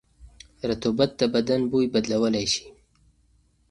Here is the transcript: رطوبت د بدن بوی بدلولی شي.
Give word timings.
رطوبت 0.69 1.09
د 1.19 1.21
بدن 1.33 1.61
بوی 1.71 1.85
بدلولی 1.93 2.45
شي. 2.53 2.65